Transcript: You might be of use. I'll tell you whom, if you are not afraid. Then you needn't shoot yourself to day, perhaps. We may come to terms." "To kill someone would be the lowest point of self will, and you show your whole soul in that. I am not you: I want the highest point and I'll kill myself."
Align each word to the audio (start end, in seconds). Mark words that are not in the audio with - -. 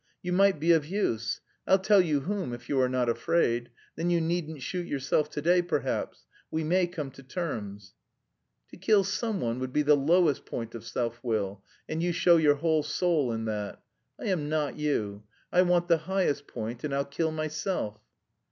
You 0.23 0.33
might 0.33 0.59
be 0.59 0.71
of 0.71 0.87
use. 0.87 1.41
I'll 1.67 1.77
tell 1.77 2.01
you 2.01 2.21
whom, 2.21 2.53
if 2.53 2.67
you 2.69 2.81
are 2.81 2.89
not 2.89 3.07
afraid. 3.07 3.69
Then 3.95 4.09
you 4.09 4.19
needn't 4.19 4.63
shoot 4.63 4.87
yourself 4.87 5.29
to 5.29 5.43
day, 5.43 5.61
perhaps. 5.61 6.25
We 6.49 6.63
may 6.63 6.87
come 6.87 7.11
to 7.11 7.21
terms." 7.21 7.93
"To 8.71 8.77
kill 8.77 9.03
someone 9.03 9.59
would 9.59 9.71
be 9.71 9.83
the 9.83 9.93
lowest 9.95 10.47
point 10.47 10.73
of 10.73 10.83
self 10.87 11.23
will, 11.23 11.63
and 11.87 12.01
you 12.01 12.13
show 12.13 12.37
your 12.37 12.55
whole 12.55 12.81
soul 12.81 13.31
in 13.31 13.45
that. 13.45 13.79
I 14.19 14.25
am 14.25 14.49
not 14.49 14.75
you: 14.75 15.21
I 15.51 15.61
want 15.61 15.87
the 15.87 15.97
highest 15.99 16.47
point 16.47 16.83
and 16.83 16.95
I'll 16.95 17.05
kill 17.05 17.29
myself." 17.31 17.99